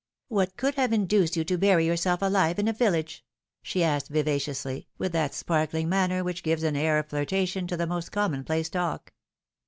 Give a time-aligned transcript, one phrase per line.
[0.29, 3.23] What could have induced you to bury yourself alive in a vil lage?"
[3.61, 7.85] she asked vivaciously, with that sparkling manner which gives an air of flirtation to the
[7.85, 9.13] most commonplace talk.